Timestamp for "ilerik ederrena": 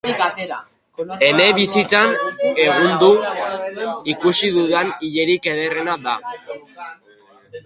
5.11-5.99